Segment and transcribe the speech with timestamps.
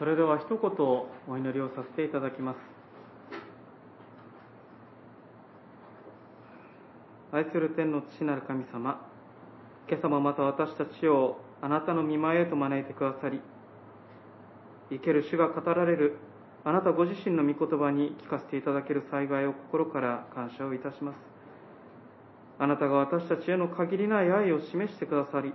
[0.00, 0.58] それでは一言
[1.28, 2.56] お祈りをさせていただきます。
[7.32, 9.06] 愛する天の父なる神様
[9.86, 13.42] 今朝もまた私たちをあなたの見前へと招いてくださり
[14.88, 16.16] 生ける主が語られる
[16.64, 21.16] あなたご自身の御言葉に聞かせていただける幸いを心から感謝をいたします。
[22.58, 25.52] あなたが私たちへの限りない愛を示してくださり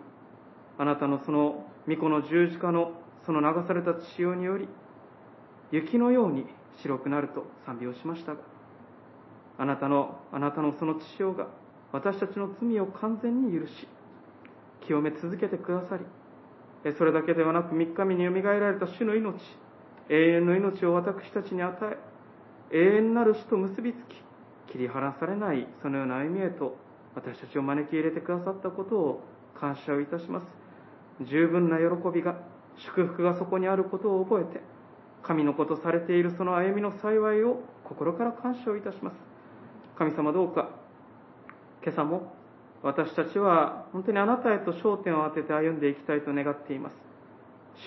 [0.77, 2.91] あなたのその御子の十字架の
[3.25, 4.67] その流された血潮により
[5.71, 6.45] 雪のように
[6.81, 8.39] 白くなると賛美をしましたが
[9.57, 11.47] あなたのあなたのその血潮が
[11.91, 13.87] 私たちの罪を完全に許し
[14.85, 16.05] 清め続けてくださり
[16.97, 19.35] それだけではなく三日目によみがえられた主の命
[20.09, 21.97] 永遠の命を私たちに与え
[22.71, 23.95] 永遠なる死と結びつ
[24.67, 26.77] き切り離されないそのような歩みへと
[27.15, 29.23] 私たちを招き入れてくださったことを
[29.59, 30.65] 感謝をいたします。
[31.21, 32.35] 十分な喜びが
[32.77, 34.61] 祝福がそこにあることを覚えて
[35.23, 39.15] 神のことされているその歩みの幸いを心から感謝をいたします。
[39.97, 40.69] 神様どうか
[41.83, 42.33] 今朝も
[42.83, 46.93] 私たちは本当にあなたへと焦点を当てて歩んでいきたいと願っています。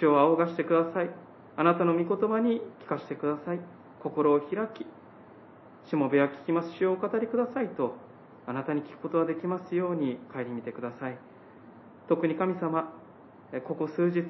[0.00, 1.10] 主を仰がしてください。
[1.56, 3.60] あなたの御言葉に聞かせてください。
[4.02, 4.86] 心を開き
[5.88, 6.72] しもべは聞きます。
[6.78, 7.96] 主をお語りくださいと
[8.46, 11.18] あなたに聞くことができますように帰り見てください。
[12.08, 12.92] 特に神様
[13.64, 14.22] ここ数日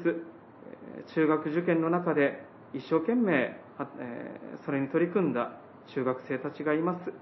[1.14, 3.56] 中学受験の中で一生懸命
[4.64, 5.52] それに取り組んだ
[5.94, 7.12] 中学生たちがいます。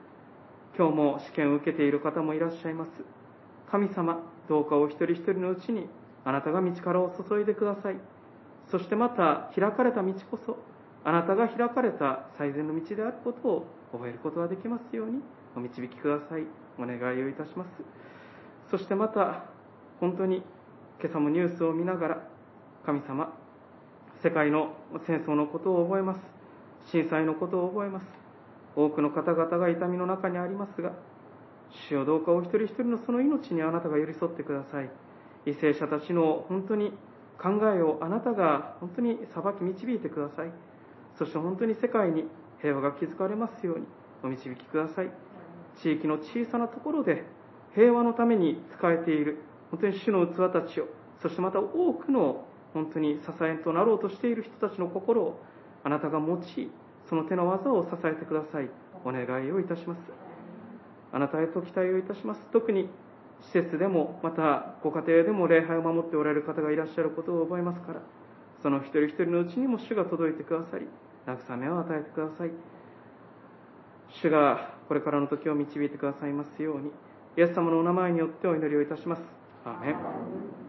[0.77, 2.91] 今日も試験を受けている方もいらっしゃいます。
[3.71, 5.89] 神様どうかお一人一人のうちに
[6.25, 7.97] あなたが道からを注いでください。
[8.71, 10.57] そしてまた開かれた道こそ
[11.05, 15.21] あなたが開かれた最善の道であることを覚えることができますように
[15.57, 16.45] お導きください。
[16.79, 17.71] お願いをいたします。
[18.71, 19.45] そしてまた
[20.01, 20.43] 本当に
[21.01, 22.29] 今朝もニュースを見ながら
[22.87, 23.35] 神様
[24.23, 24.77] 世界の
[25.09, 26.21] 戦争のことを覚えます。
[26.93, 28.07] 震災のことを覚えます。
[28.77, 30.93] 多くの方々が痛みの中にありますが
[31.89, 34.91] 主よどうかお一人一人のその命にあなたが寄り添ってください。
[35.47, 36.93] 為政者たちの本当に
[37.43, 40.53] 考えをあなたが本当に裁き導いてください。
[41.19, 42.29] そして本当に世界に
[42.63, 43.87] 平和が築かれますように
[44.23, 45.11] お導きください。
[45.83, 47.25] 地域の小さなところで
[47.75, 49.39] 平和のために使えている
[49.73, 50.87] 本当に主の器たちを
[51.21, 55.41] そしてまた多くの本当に支えとなろうとしている人たちの心を
[55.83, 56.71] あなたが用い
[57.09, 58.69] その手の技を支えてください。
[59.03, 60.01] お願いをいたします。
[61.11, 62.41] あなたへと期待をいたします。
[62.53, 62.91] 特に
[63.41, 68.01] 施設でもまたご家庭でも礼拝を守っておられる方がいらっしゃることを覚えますから
[68.63, 70.87] その一人一人のうちにも主が届いてくださり
[71.27, 72.51] 慰めを与えてください。
[74.09, 76.91] 主がこれからの時を導いてくださいますように
[77.37, 79.23] イエス様のお名前によってお祈りをいたします。
[79.65, 80.66] アーメン。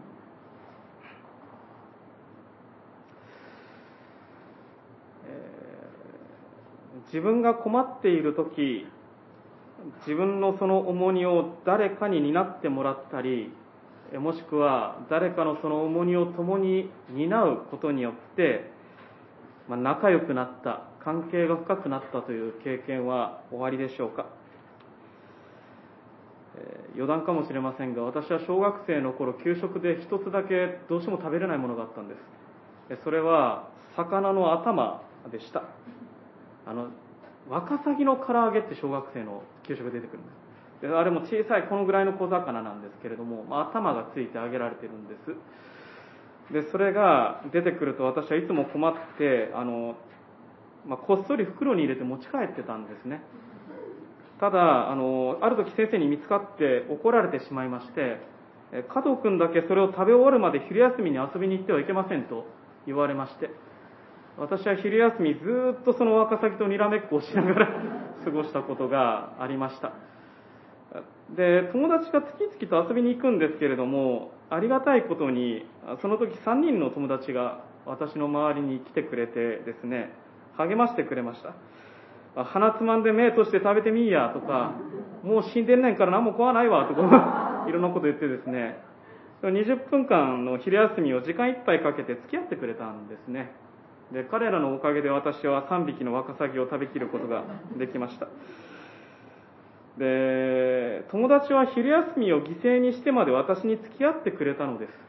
[7.08, 8.86] 自分が困っている時
[10.06, 13.52] 自分のその重荷を誰かに担ってもらったり
[14.18, 18.70] もしくは誰かのその重荷を共に担うことによって、
[19.68, 24.26] まあ、仲良くなった関係が深くなったという経験はおありでしょうか、
[26.56, 32.38] えー、余談かもしれませんが私は小学生の頃給食で一つだけどうしても食べれないものがあったんです。
[33.04, 35.64] それは魚の頭でした。
[36.68, 36.88] あの
[37.48, 40.32] ワカサギの唐揚げって小学生の給食出てくるんで
[40.80, 40.82] す。
[40.82, 45.34] であれも小さいこのぐらいの小魚なんですけれども、まあ、頭がついて揚げられてるんです。
[46.52, 49.96] でそれが出てくると私はいつも困ってあの、
[50.86, 53.22] まあ、こっそり袋に入れて持ち帰ってたんですね。
[54.38, 58.20] ただあのある時先生に見つかって怒られてしまいまして
[58.88, 62.46] 加藤君だけそれを食べ終わるまで昼休みに遊びに行ってはいけませんと
[62.86, 63.67] 言われまして。
[64.38, 65.40] 私は昼休みず
[65.80, 67.68] っとそのワカサギとにらめっこをしながら
[68.24, 69.92] 過ごしたことがありました。
[71.34, 75.66] で友達が次々と遊びに行くんですけれどもありがたいことに
[76.00, 80.10] その時3人の友達が私の周りに来てくれてですね
[80.56, 81.52] 励ましてくれました。
[82.44, 84.72] 鼻つまんで目として食べてみいやとか
[85.24, 88.78] もう死んでんねんから何も食わないわとか いろんなこと言ってですね。
[89.42, 93.52] 20分間の昼休みを時間いっぱいかけて付き合ってくれたんですね。
[94.12, 97.44] で彼らのおかげで私は3匹のワカサギを食べきることが
[97.78, 98.28] できました。
[99.98, 105.08] で友達は昼休みを犠牲にしてまで私に付き合ってくれたのです。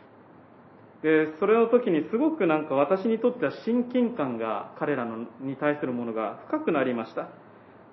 [1.01, 7.29] でそれの時にすごくなんか私にとっては親近感が彼らのに対するものが深くなりました、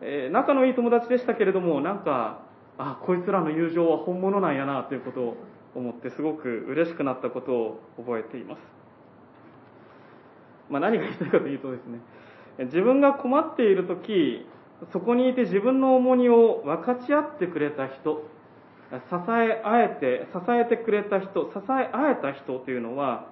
[0.01, 2.43] えー、仲のいい友達でしたけれどもなんか
[2.79, 5.37] あこいつらの友情は本物なんやなということを
[5.77, 8.86] 思ってすごく嬉しくなったことを覚えています。
[10.69, 12.01] まあ、何が言いたいかというとですね、
[12.65, 14.47] 自分が困っている時、
[14.93, 18.25] そこにいて自分の重荷を分かち合ってくれた人、
[18.91, 18.97] 支
[19.29, 23.27] え合えて、支えてくれた人、支え合えた人というのは、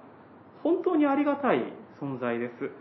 [0.63, 1.61] 本当にありがたい
[2.01, 2.71] 存在です。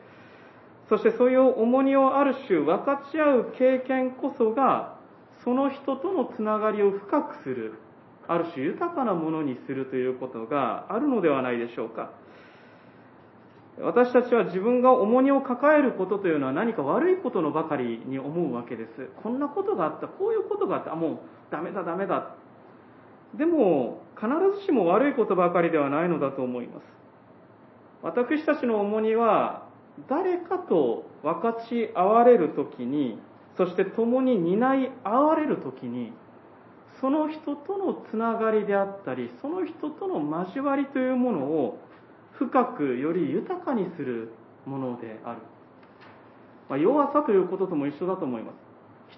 [0.88, 4.96] そしてそういう重荷をある種分かち合う経験こそが、
[5.44, 7.74] その人とのつながりを深くする、
[8.26, 12.10] ある種豊かなものにするということがあるのではないでしょうか。
[13.80, 19.10] 私たちは自分が重荷を抱えることというのは何か悪いことのばかりに思うわけです。
[19.22, 21.18] こんなことがあった、こういうことがあった、あ、もう
[21.50, 22.36] ダメだダメだ。
[23.36, 24.28] でも、必
[24.60, 26.84] ずしも悪いことばかりではないのだと思います。
[28.02, 29.66] 私たちの重荷は、
[30.08, 33.18] 誰かと分かち合われるときに、
[33.56, 36.12] そして共に担い合われるときに、
[37.00, 41.78] その人とのつながりであったり、その人との交わりというものを
[42.38, 44.32] 深くより豊かにする
[44.66, 45.38] ものである。
[46.68, 48.54] まあ、弱さということとも一緒だと思います。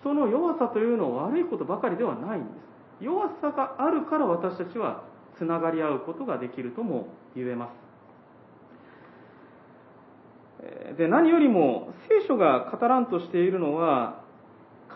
[0.00, 2.50] 人の弱さというのは悪いことばかりではないんで
[3.00, 3.04] す。
[3.04, 5.04] 弱さがあるから私たちは
[5.38, 7.68] つながり合うことができるとも言えま
[10.92, 10.96] す。
[10.96, 14.24] で、何よりも聖書が語らんとしているのは、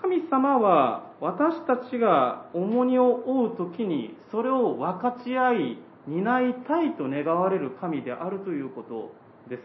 [0.01, 9.13] 神様は私たちが重荷を負う時にそれを分かち合い担いたいと願われる神であるということ
[9.49, 9.63] です。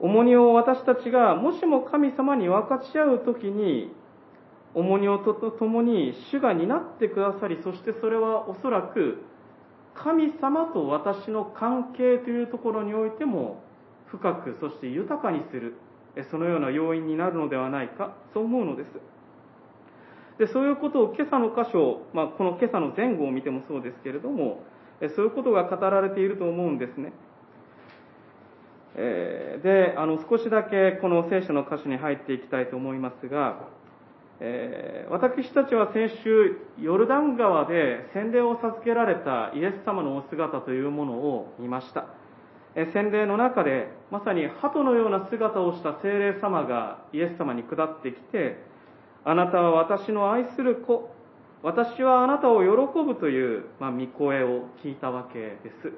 [0.00, 3.90] 重荷を私たちがもしも神様に分かち合う時に
[4.74, 9.24] 重荷をとともに主が担ってくださり、そしてそれはおそらく
[9.94, 13.62] 神様と私の関係というところにおいても
[14.06, 15.74] 深く、そして豊かにする、
[16.30, 18.90] そのような要因になるのではないか、そう思うのです。
[20.38, 24.62] でそういうことを今朝の箇所、まあ、この今朝の前後を見てもそうですけれども、
[25.14, 27.12] そういうことが語られていると思うんですね。
[28.94, 33.68] えで、あの少しだけこの聖書の箇所に入っていきたいと思いますが、
[34.40, 42.06] えー、私たちは先週、ヨルダン川で洗礼を授けられたイエス様のお姿というものを見ました。
[42.76, 48.62] え、洗礼の中で、まさに鳩のような姿をした精霊様がイエス様に下ってきて、
[49.24, 51.10] あなたは私の愛する子、
[51.62, 55.92] 私はあなたを喜ぶという、まあ、御声を聞いたわけです。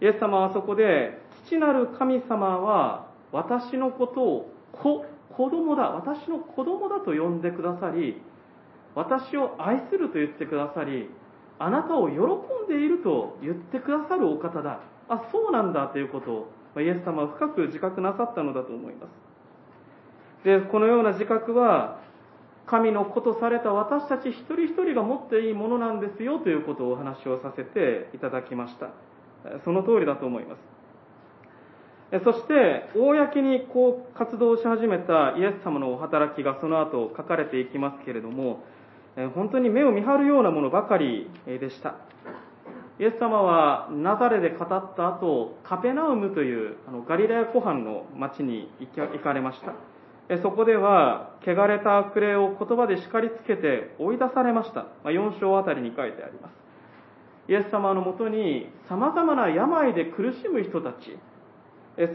[0.00, 5.04] イエス様はそこで、父なる神様は私のことを子
[5.36, 8.22] 子供だ、私の子供だと呼んでくださり、
[8.94, 11.10] 私を愛すると言ってくださり、
[11.58, 14.80] あなたを喜んでいると言ってくださるお方だ。
[15.08, 16.48] あ、そうなんだということ
[16.78, 19.25] を、イエス様は深く自覚なさったのだと思います。
[20.44, 22.00] で、このような自覚は、
[22.66, 28.88] 神の子とされた私たち一人一人が持っていいものなんですよということをお話をさせていただきました。
[29.64, 32.22] その通りだと思います。
[32.24, 38.64] そして、公にこう活動し始めたイエス様のお働きがその後書かれていきますけれども、
[39.34, 41.96] 本当に目を見張るようなものばかりでした。
[42.98, 49.74] イエス様はナザレで語った後、カペナウムというあのガリラヤ湖畔の町に行かれました。
[50.42, 54.86] そこでは、汚れた悪霊を言葉で叱りつけて追い出されました。
[55.04, 56.52] ま4章あたりに書いてあります。
[57.48, 61.16] イエス様のもとに様々な病で苦しむ人たち、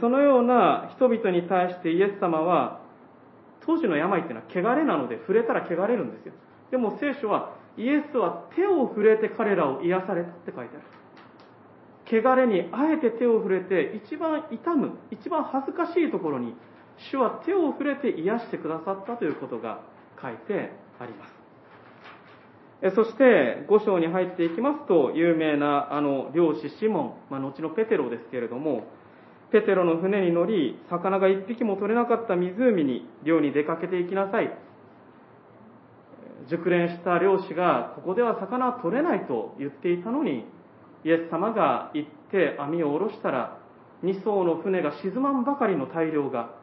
[0.02, 2.82] そのような人々に対してイエス様は、
[3.66, 6.34] 当時の病っていうのは汚れなので触れたら汚れるんですよ。
[6.70, 10.86] でも聖書は、イエスは手を触れて彼らを癒されたって書いてある。
[12.12, 16.54] 汚れにあえて手を触れて、一番痛む、一番恥ずかしいところに、
[17.10, 19.82] 主は手を触れて癒してくださったということが
[20.22, 21.42] 書いてあります。
[22.96, 28.86] そして、5章に入っていきますと、有名なあの漁師シモン、まあ、後のペテロですけれども、
[29.52, 34.52] ペテロの船に乗り、魚が一匹も取れなかった湖に漁に出かけていきなさい。
[36.50, 40.46] 熟練した漁師が、ここでは魚は取れないと言っていたのに、
[41.04, 43.60] イエス様が行って網を下ろしたら、
[44.04, 46.56] 2艘の船が沈まんばかりの大量が、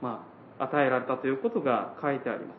[0.00, 0.26] ま
[0.58, 2.58] あ、与えられたということが書いてあります。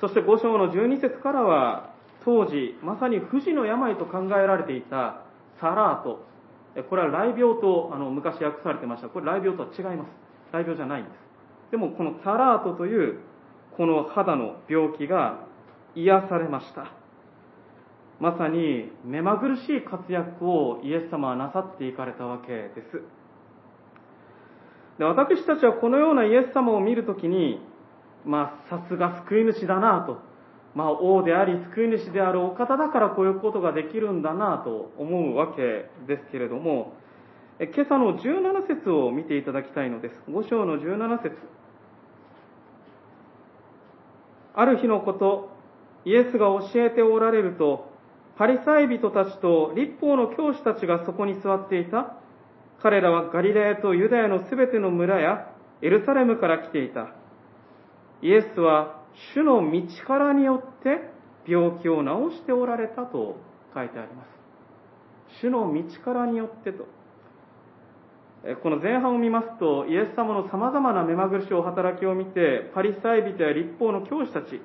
[0.00, 1.92] そして5章の12節からは、
[2.24, 5.22] 当時、まさに不治の病と考えられていた
[5.60, 6.24] サラート、
[6.88, 9.08] これは雷病とあの昔訳されてました。
[9.08, 10.10] これ雷病とは違います。
[10.52, 11.14] 雷病じゃないんです。
[11.70, 13.18] でもこのタラートという
[13.76, 15.46] この肌の病気が
[15.94, 16.92] 癒されました。
[18.20, 23.02] まさに目まぐるしい活躍をイエス様はなさっていかれたわけです。
[25.02, 27.60] で私たちはこのようなイエス様を見るときに、
[28.24, 30.20] まあ、さすが救い主だなと
[30.74, 36.94] まあ、王であり救い主であるお方だからこういうことができるんだなと思うわけですけれども、
[37.60, 40.14] 今朝の17節を見ていただきたいのです。
[40.30, 41.36] 5章の17節
[44.54, 45.50] ある日のこと、
[46.06, 47.92] イエスが教えておられると、
[48.38, 52.16] パリサイ人たちと立法の教師たちがそこに座っていた。
[52.82, 57.14] 彼らはガリラヤとユダヤのすべての村やエルサレムから来ていた。
[58.22, 59.00] イエスは
[59.34, 61.10] 主の道からによって
[61.46, 63.36] 病気を治しておられたと
[63.74, 64.28] 書いてあります。
[65.40, 66.86] 主の道からによってと。
[68.62, 74.60] この前半を見ますと、イエス様の様々な目まぐるしい働きを見て、パリサイ人や立法の教師たち、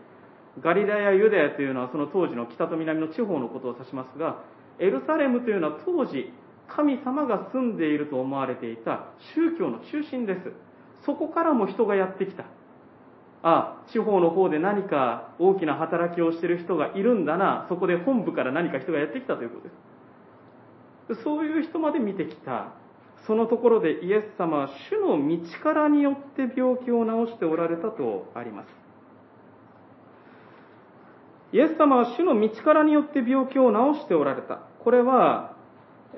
[0.62, 4.42] ガリラやユダヤというのはその当時の北と南の地方のことを指しますが、
[4.80, 6.34] エルサレムというのは当時、
[6.68, 9.06] 神様が住んでいると思われていた
[9.36, 10.52] 宗教の中心です。
[11.06, 12.46] そこからも人がやってきた。
[13.44, 19.62] あ、地方の方で何か大きな働きをしている人がいるんだな、そこで本部から何か人がやってきたというこ
[21.08, 21.24] とです。
[21.24, 22.74] そういう人まで見てきた
[23.28, 28.68] そのところでイエス様は主の道からによって病気を治しておられたとあります。
[31.52, 34.60] イエス様は主の道からによって病気を治しておられた。
[34.84, 35.57] これは、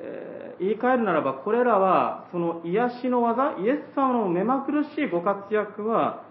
[0.01, 6.23] え、言い換えるならば、これらは、その癒しの技、イエス様の目まぐるしいご活躍は、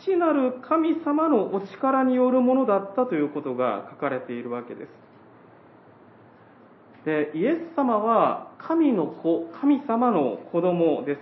[0.00, 4.88] 父なる神様のお力によるものだったということが書かれているわけです。
[7.04, 11.16] で、イエス様は神の子、神様の子供で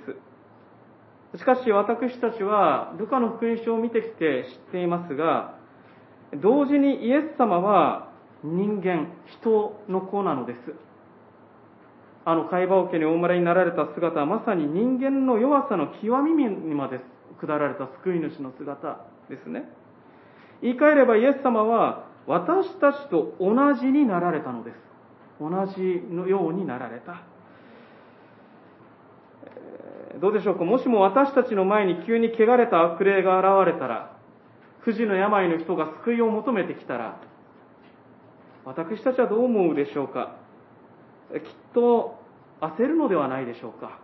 [1.32, 1.38] す。
[1.38, 5.54] しかし私たちはルカの福音書を見てきて知っていますが、
[6.34, 8.08] 同時にイエス様は
[8.42, 10.89] 人間、人の子なのです。
[12.30, 17.00] あの会話桶にお生まれになられた姿はまさに人間の弱さの極みにまで
[17.40, 19.68] 下られた救い主の姿ですね。
[20.62, 24.76] 言い換えればイエス様は私たちと同じになられたのです。
[25.40, 25.82] 同じ
[26.14, 27.22] のようになられた。
[30.20, 30.64] どうでしょうか？
[30.64, 34.16] もしも私たちの前に急に汚れた悪霊が現れたら、
[34.80, 37.18] 不治の病の人が救いを求めてきたら、
[38.66, 40.36] 私たちはどう思うでしょうか？
[41.32, 41.40] きっ
[41.72, 42.19] と
[42.60, 43.98] 焦るのではないでしょうか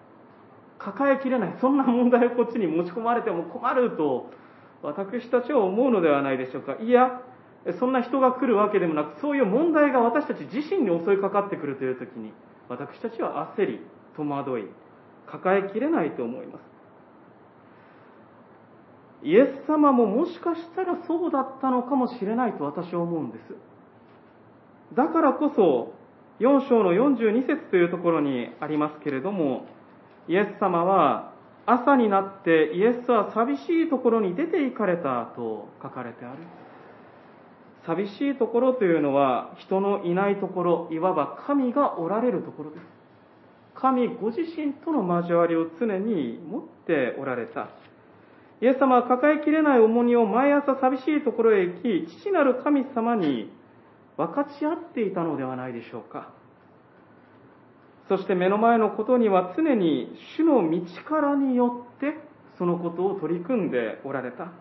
[0.78, 4.30] 抱えきれない、そんな問題をこっちに持ち込まれても困ると、
[4.82, 7.22] 私たちは思うのではないでしょうかいや、
[7.78, 12.32] そんな人が来るわけでもなく、そういう問題が私たち自身に襲いかかってくるという時に、
[12.68, 13.80] 私たちは焦り、
[14.16, 14.64] 戸惑い、
[15.26, 16.62] 抱えきれないと思います。
[19.22, 23.42] イエス様ももしかしたらそうだったのかもしれないと私は思うんです。
[24.94, 25.94] だからこそ、
[26.38, 29.66] 4章の42節というところにありますけれども、
[30.28, 31.32] イエス様は
[31.64, 36.38] 朝になってイエスは寂しいところに出て行かれたと書かれてある。
[37.86, 42.82] 寂しいところというのは人のいないところ、いわば神がおられるところです。
[43.74, 47.68] 神ご自身との交わりを常に持っておられた。
[48.60, 53.50] イエス様は抱えきれない重荷を毎朝寂しいところへ行き、父なる神様に
[54.16, 56.30] 分かち合っていたのではないでしょうか。
[58.08, 62.14] そして目の前のことには常に主の道からによって
[62.58, 64.52] そのことを取り組んでおられた。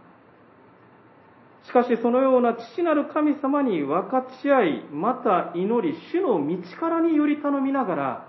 [1.66, 8.28] しかしそのような父なる神様に分かち合い、また祈り、主の道からにより頼みながら、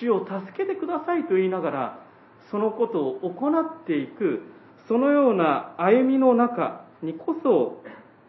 [0.00, 1.98] 主を助けてくださいと言いながら、
[2.50, 4.42] そのことを行っていく、
[4.86, 7.82] そのような歩みの中にこそ、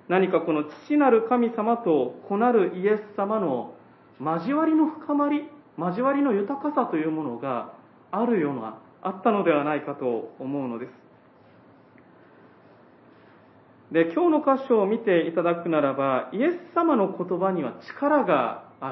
[0.10, 3.76] 何かこの父なる神様と子なるイエス様の
[4.20, 5.44] 交わりの深まり、
[5.78, 7.74] 交わりの豊かさというものが
[8.12, 10.92] あるような、あったのではないかと思うのです。
[13.94, 18.92] で、今日の箇所を見ていただくならば、イエス様の言葉には力があ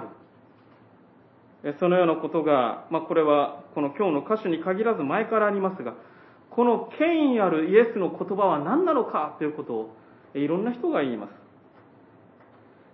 [1.64, 1.74] る。
[1.80, 5.96] そのようなことが、まあ、これはこの今日の箇所に限らず前からありますが、
[6.52, 9.96] この権威あるイエスの言葉は何なのかということを
[10.38, 11.32] いろんな人が言います。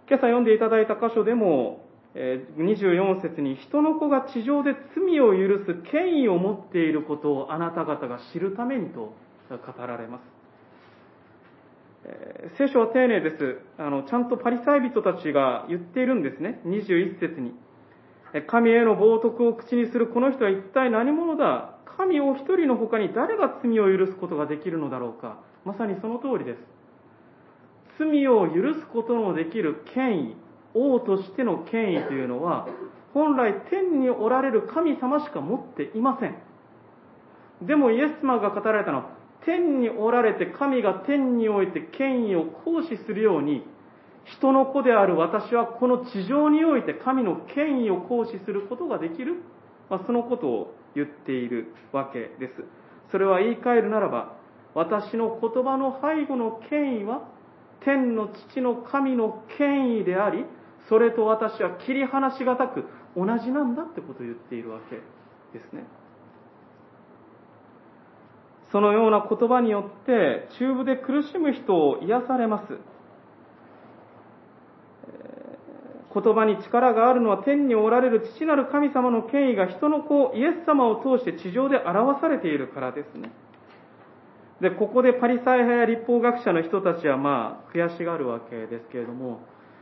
[0.08, 1.86] 今朝読んでいただいた箇所でも、
[2.16, 9.16] 24節に人の子が地上で罪を許す権威を持っていることをあなた方が知るためにと
[9.50, 10.22] 語られます。
[12.58, 13.60] 聖書は丁寧です。
[13.78, 16.60] あの、ちゃんとパリサイ人たちが言っているんですね。
[16.66, 17.54] 21節に。
[18.48, 21.78] 神への冒涜を口にするこの人は一体何者だ？
[21.98, 25.40] 神お一人の他に誰が罪を許すことができるのだろうか？
[25.66, 26.73] まさにその通りです。
[27.98, 30.36] 罪を許すことのできる権威、
[30.74, 32.68] 王としての権威というのは、
[33.14, 36.36] 本来天におられる神様しか持っていません。
[37.62, 39.10] でもイエス様が語られたのは、
[39.46, 43.64] 天におられて神が天において権威を行使するように、
[44.26, 49.44] 人の子である私はこの地上において神の権威を行使することができる
[49.90, 52.64] まあ、そのことを言っているわけです。
[53.12, 54.36] それは言い換えるならば、
[54.74, 57.30] 私の言葉の背後の権威は、
[57.86, 60.46] 天の父の神の権威であり、
[60.90, 62.86] それと私は切り離しがたく
[63.16, 64.96] 同じなんだってことを言っているわけ
[65.58, 65.86] ですね。
[68.72, 72.78] そのような言葉によって中部で苦しむ人を癒されます。
[76.14, 83.32] 言葉に力があるのは天におられる父なる神様の権威が人の子イエス様を通して地上で表されているからですね。
[84.64, 89.42] で、ここでパリサイ派や立法学者の人たちはまあ悔しがるわけですけれども、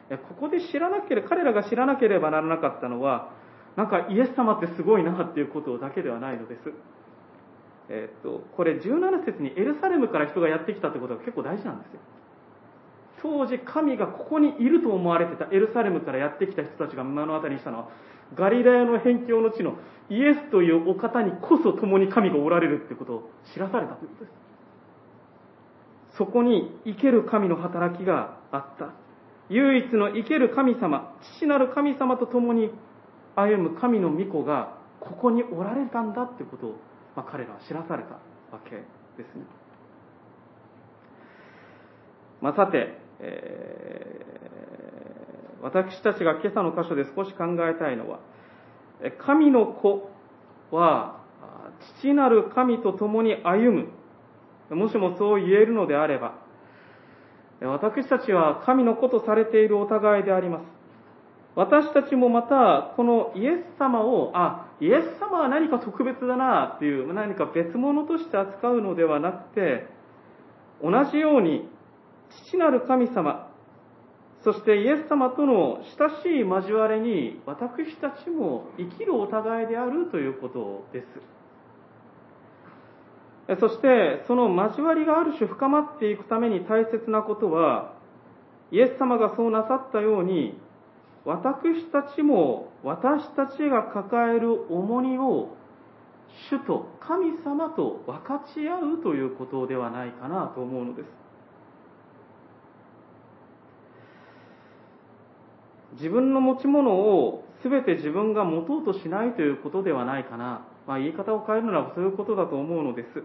[0.09, 3.29] ここで知らなければ、彼らが知らなければならなかったのは、
[3.75, 6.73] なんかイエス様ってすごいなっていうことだけではないのです。
[7.89, 11.99] えっと、これ17節にエルサレムから人がやってきたってことが結構大事なんですよ。
[13.21, 17.89] 当時神がここにいると思われてたエルサレムからやってきた人たちが目の当たりにしたのは
[18.33, 19.75] ガリラヤの辺境の地の
[20.09, 24.50] イエスというお方にこそ共に神がおられるってことを知らされたということです
[26.21, 28.93] そこに生ける神の働きがあった
[29.49, 32.69] 唯一の生ける神様父なる神様と共に
[33.35, 36.69] 歩む神の御子がここにおられたんだってことを、
[37.15, 38.21] まあ、彼らは知らされたわ
[38.63, 39.45] けですね、
[42.39, 48.19] まあ、さてえー、私たちが今朝の箇所で少し考えたいのは、
[49.25, 50.09] 神の子
[50.71, 51.21] は、
[51.99, 54.00] 父なる神と共に歩む。
[54.75, 56.35] もしもそう言えるのであれば、
[57.61, 60.63] 私たちは神の子とされているお互いであります。
[61.53, 69.87] 私たちもまた、このイエス様を、あ、イエス様は何か特別だなっていう、何か別物として扱うのではなくて、
[70.81, 71.69] 同じように
[72.47, 73.51] 父なる神様、
[74.43, 81.40] そしてイエス様との親しい交わりに私たちも生きるお互いであるということです。
[83.59, 87.93] そしてその交わりがある種深まっていくために大切なことは、
[88.71, 90.57] イエス様がそうなさったように、
[91.25, 95.55] 私たちも私たちが抱える重荷を
[96.49, 101.05] 主と神様と分かち合うということではないかなと思うのです。
[105.93, 110.65] 自分の持ち物を全て自分が持とうとしないということではないかな。
[110.87, 113.23] まあ、言い方を変えるならそういうことだと思うのです。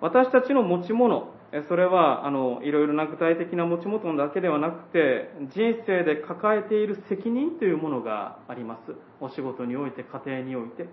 [0.00, 1.34] 私たちの持ち物、
[1.68, 8.94] それは、あの、いろいろな具体的な持ち物だけではなくて、人生で抱えている責任というものがあります。
[9.20, 10.88] お仕事において、家庭において。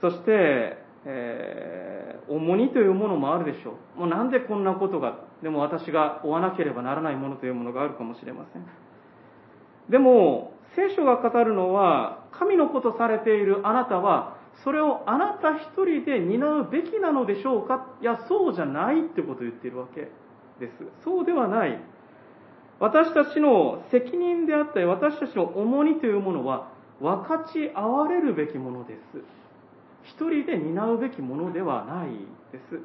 [0.00, 4.00] そして、えー、重荷というものもあるでしょう。
[4.00, 8.66] もうなんでこんなことが、でも私が負わなければならないものというものがあるかもしれません。
[9.90, 17.86] でも、聖書が語るのは、神の子とされているあなたは、それをあなた一人で担うべきなのでしょうか？
[18.00, 20.08] いや、そうじゃないってことを言っているわけ
[20.58, 20.72] です。
[21.04, 21.78] そうではない。
[22.80, 26.68] 私たちの責任であったり、私たちの重荷というものは、
[27.00, 28.98] 分かち合われるべきものです。
[30.04, 32.08] 一人で担うべきものではない
[32.52, 32.80] です。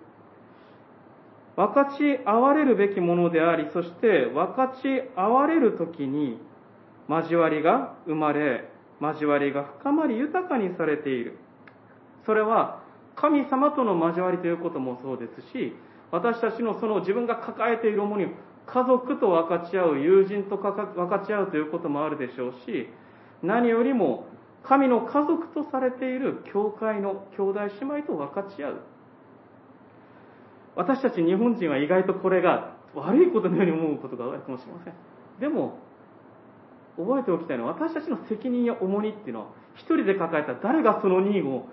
[1.56, 6.40] 分かち合われるべきものであり、そして分かち合われるときに、
[7.10, 8.70] 交わりが生まれ、
[9.02, 11.38] 交わりが深まり豊かにされている。
[12.26, 12.82] それは
[13.16, 15.74] 神様との交わりということもそうですし、
[16.12, 18.30] 私たちのその自分が抱えている重荷を
[18.66, 22.88] 家族と分かち合う、友人と分かち合うということもあるでしょうし、
[23.44, 24.28] 何よりも
[24.64, 28.76] 神の家族とされている教会の兄弟姉妹と分かち合う。
[30.76, 34.94] 私たち日本人は意外とこれが悪いことのように思うことがあるかもしれません。
[35.40, 35.80] でも、
[36.98, 41.68] 覚えておきたいのは私たちの責任や重荷っていうのは一人で抱えた誰がその任を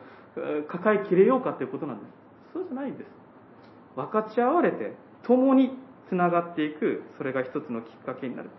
[0.69, 2.09] 抱えきれようかということなんです。
[2.55, 3.07] そうじゃないんです。
[3.97, 4.95] 分かち合われて
[5.27, 5.71] 共に
[6.09, 8.51] つながっていくそれが一つのきっかけになる。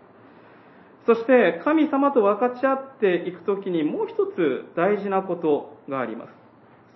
[1.06, 6.30] そして神様と分かち合っていくときにもう一つ大事なことがあります。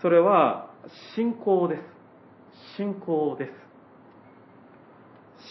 [0.02, 0.70] それは
[1.14, 2.76] 信仰です。
[2.76, 3.52] 信仰です。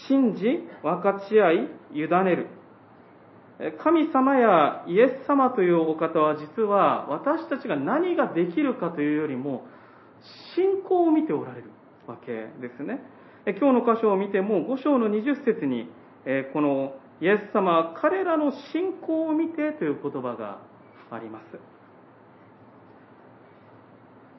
[0.08, 1.56] 信じ分かち合い
[1.92, 2.46] 委ねる。
[3.82, 9.66] 神様やイエス様というお方は実は私たちが何ができるかというよりも
[10.56, 11.70] 信仰を見ておられる
[12.06, 13.00] わけですね。
[13.46, 15.88] 今日の箇所を見ても5章の20節に
[16.52, 20.58] このイエス様は彼らの信仰を見てという言葉が
[21.10, 21.73] あります。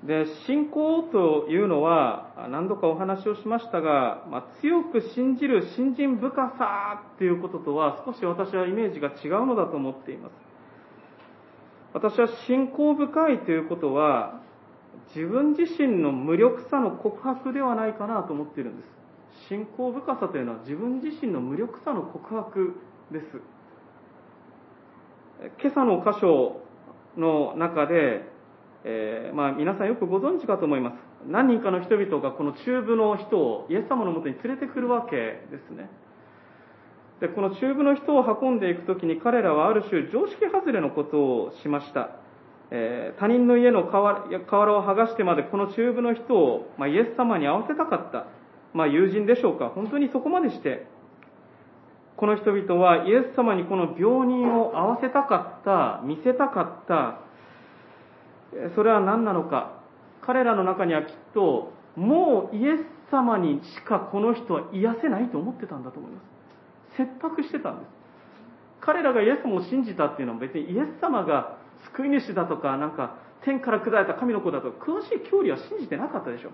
[0.05, 10.33] で、信仰というのは、何度かお話をしましたが、まあ、強く信じる信心深さっていうこととは、少し私はイメージが違うのだと思っています。
[11.93, 14.41] 私は信仰深いということは、
[15.15, 18.89] 自分自身の無力さの告白ではないかなと思っているんです。
[19.49, 22.75] 信仰深さというのは自分自身の無力さの告白
[23.11, 23.25] です。
[25.61, 26.61] 今朝の箇所
[27.17, 28.34] の中で、
[28.87, 30.93] えー、まあ、皆さんよくご存知かと思います。
[31.27, 35.89] 何人かの人々がこの中部の人をイエス様のもとに連れてくるわけですね。
[37.19, 42.11] で、この中部の人を運んでいくときに彼らはある種常識外れのことをしました。
[42.69, 48.27] えー、他人の家の瓦を剥がしてまでこの中部の人を、まあ、イエス様に合わせたかった。
[48.73, 49.69] まあ、友人でしょうか。
[49.69, 50.85] 本当にそこまでして、
[52.17, 57.25] この人々はイエス様にこの病人を合わせたかった、見せたかった、
[58.75, 59.83] それは何なのか。
[60.21, 66.19] 彼らの中にはきっと、もうイエス様にしかこの人は癒せないと思ってたんだと思いま
[66.95, 66.97] す。
[66.97, 67.89] 切迫してたんです。
[68.81, 71.57] 彼らがイエス様を信じたっていうのは別にイエス様が
[71.93, 76.49] 救い主だとか、なんか天から下られた神の子だとか、詳しい教理は信じてなかったでしょ。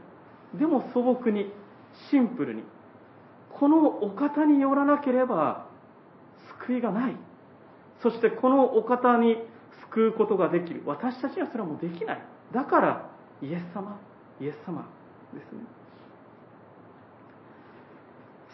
[0.58, 1.52] でも素朴に、
[2.10, 2.64] シンプルに、
[3.54, 5.66] このお方によらなければ
[6.66, 7.16] 救いがない。
[8.02, 9.38] そしてこのお方に
[9.94, 10.82] 救うことができる。
[10.86, 12.22] 私たちにはそれはもうできない。
[12.54, 13.10] だから、
[13.42, 14.00] イエス様、
[14.40, 14.88] イエス様
[15.34, 15.62] ですね。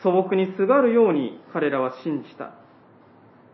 [0.02, 2.54] 素朴にすがるように彼らは信じた。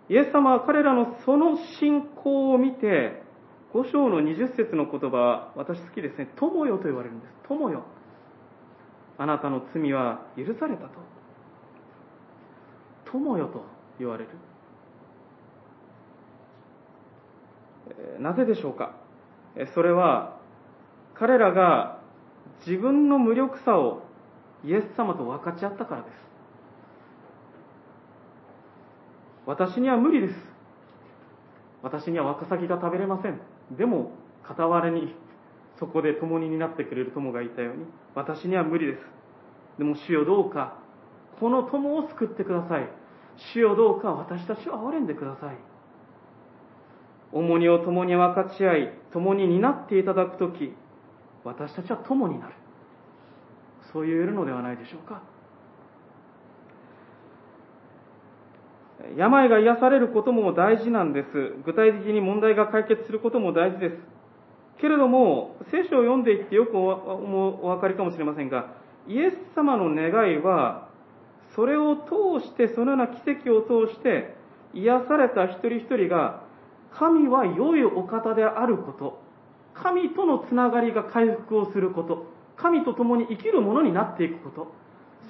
[0.10, 3.24] イエス様は彼らのその信仰を見て、
[3.74, 6.30] 五章の20節の言葉私好きですね。
[6.36, 7.34] 友よと言われるんです。
[7.48, 7.84] 友よ。
[9.18, 10.90] あなたの罪は許されたと。
[13.12, 13.64] 友よと
[14.00, 14.30] 言われる。
[18.20, 18.96] なぜでしょうか？
[19.74, 20.40] それは
[21.16, 22.00] 彼らが
[22.66, 24.04] 自分の無力さを
[24.66, 26.14] イエス様と分かち合ったからです。
[29.46, 30.36] 私には無理です。
[31.82, 33.40] 私にはワカサギが食べれません。
[33.78, 34.12] でも、
[34.48, 35.14] 傍らに
[35.78, 37.86] そこで共に担ってくれる友がいたように、
[38.16, 39.00] 私には無理です。
[39.78, 40.78] でも主よどうか、
[41.42, 42.88] この友を救ってください。
[43.54, 45.58] 主よどうか私たちを憐れんでください。
[47.34, 50.74] 重荷を共に分かち合い、共に担っていただくとき、
[51.44, 52.54] 私たちは友になる。
[53.92, 55.22] そう言えるのではないでしょうか。
[59.18, 61.28] 病が癒されることも大事なんです。
[61.66, 63.98] 具体的に問題が解決することも大事です。
[64.80, 68.76] けれども、聖書を読んでいってよくお分かりかもしれませんが、
[69.08, 70.90] イエス様の願いは、
[71.56, 74.36] それを通して、そのような奇跡を通して、
[74.74, 76.43] 癒された一人一人が、
[76.98, 79.22] 神は良いお方であること、
[79.74, 84.72] 神とのつながりが回復をすること、神と共に生きるものになっていくこと、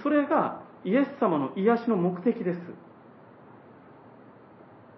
[0.02, 2.60] それがイエス様の癒しの目的です。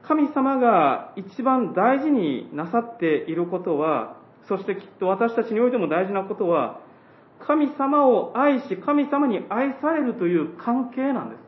[0.08, 6.80] 神様が一番大事になさっていることは、そしてきっと私たちにおいても大事なことは、
[7.39, 11.39] 神様を愛し、神様に愛されるという関係なんです。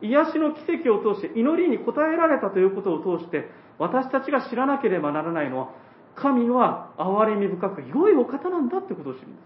[0.00, 5.70] 癒しの奇跡を通して、祈りに応えられたということを通して、私たちが知らなければならないのは、
[6.14, 9.36] 神は憐れみ深く良いお方なんだってことを知るん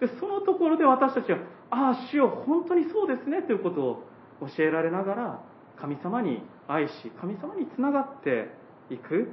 [0.00, 0.14] です。
[0.14, 1.38] で、そのところで私たちは、
[1.70, 4.04] ああ、主よ、本当にそうですねということを
[4.56, 5.40] 教えられながら、
[5.80, 8.50] 神様に愛し、神様につながって
[8.90, 9.28] いく。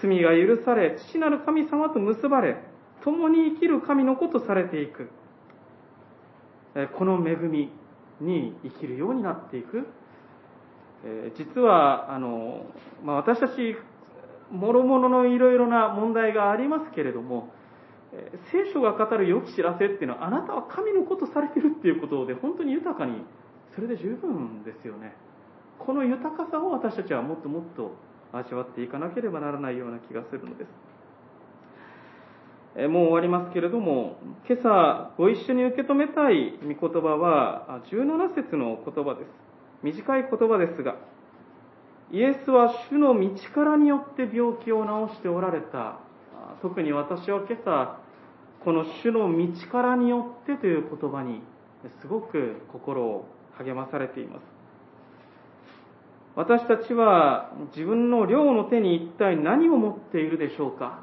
[0.00, 2.56] 罪が許され、父なる神様と結ばれ、
[3.02, 5.10] 共に生きる神の子とされていく。
[6.96, 7.72] この恵み
[8.20, 9.86] に生きるようになっていく。
[11.36, 12.66] 実は、あの、
[13.02, 13.76] まあ、私たち、
[14.52, 17.52] 諸々のいろいろな問題がありますけれども、
[18.50, 23.22] 聖書が語る良き知らせっていうのは、あなたは神の子とされてるっていうことで、本当に豊かに
[23.74, 25.14] それで十分ですよね。
[25.78, 27.94] この豊かさを私たちはもっともっと
[28.32, 30.68] 味わっていかなければならないような気がするのです。
[32.76, 39.49] えもう終わりますけれども、今朝ご一緒に受け止めたい御言葉は17節の言葉です。
[39.82, 40.96] 短い言葉ですが、
[42.12, 46.00] イエスは主の道からによって病気を治しておられた。
[46.62, 48.00] 特に私は今朝、
[48.64, 51.42] この主の道からによってという言葉に
[52.02, 54.42] すごく心を励まされています。
[56.36, 61.02] 私たちは自分の両の手に一体何を持っているでしょうか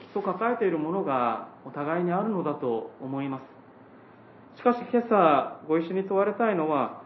[0.00, 4.58] きっと抱えているものがお互いにあるのだと思います。
[4.58, 6.97] しかし今朝ご一緒に問われたいのは、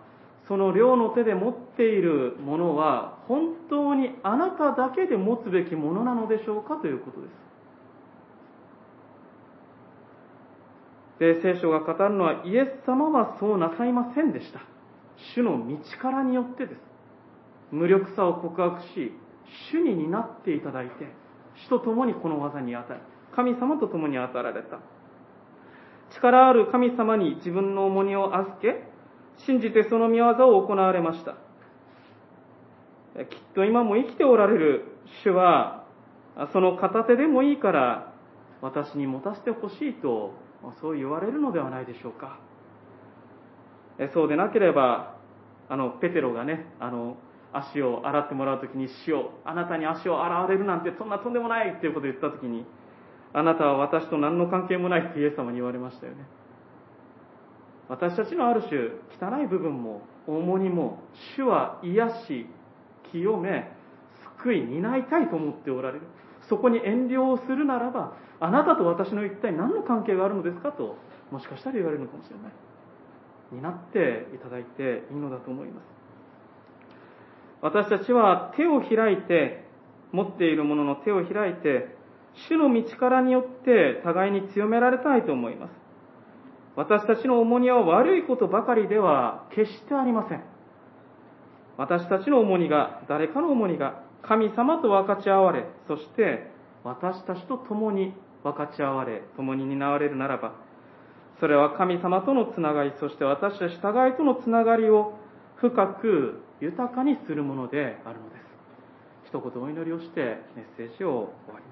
[0.49, 7.31] その両の手で持っているものは本当にあなただけで持つべきものなのでしょうかということです。
[11.19, 14.61] で、聖書が語るのはイエス様はそうなさいませんでした。
[15.35, 16.79] 主の道からによってです。
[17.71, 19.13] 無力さを告白し、
[19.71, 21.07] 主に担っていただいて、
[21.67, 23.01] 主と共にこの技に当たり、
[23.37, 24.81] 神様と共に当たられた。
[26.11, 28.92] 力ある神様に自分の重荷を預け、
[29.47, 31.33] 信じてその見業を行われました。
[33.25, 34.85] きっと今も生きておられる
[35.25, 35.85] 主は、
[36.53, 38.13] その片手でもいいから
[38.63, 40.35] 私に持たせてほしいと、
[40.81, 42.39] そう言われるのではないでしょうか。
[44.15, 45.17] そうでなければ、
[45.69, 47.17] あの、ペテロがね、あの、
[47.53, 52.65] 足を洗ってもらうときに、主を、あなたに足を洗われるなんてそんなとんでもないっていうことを言ったときに、
[53.35, 56.25] あなたは私と何の関係もないってイエス様に言われましたよね。
[57.89, 58.81] 私たちのある種、
[59.21, 61.01] 汚い部分も、重荷も、
[61.37, 62.47] 主は癒し、
[63.11, 63.71] 清め、
[64.39, 66.07] 救い、担いたいと思っておられる。
[66.49, 70.97] そこに遠慮をするならば、あなたと私の一体何の関係があるのですかと、
[71.31, 72.53] もしかしたら言われるのかもしれない。
[73.53, 75.85] 担っていただいていいのだと思います。
[77.61, 79.65] 私たちは手を開いて、
[80.11, 81.97] 持っているものの手を開いて、
[82.35, 85.82] 主の道からによって互いに強められたいと思います。
[86.77, 90.43] 私たちの重荷は悪いことばかりでは決してありません。
[91.77, 96.51] 私たちの重荷が、誰かの重荷が神様と分かち合われ、そして
[96.85, 100.55] 私たちと共に分かち合われ、共に担われるならば、
[101.41, 105.15] それは神様とのつながり、そして私たち互いとのつながりを
[105.57, 108.43] 深く豊かにするものであるのです。
[109.27, 110.21] 一言お祈りをして
[110.55, 111.72] メッセージを終わりま